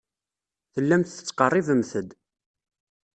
[0.73, 2.09] Tellamt tettqerribemt-d.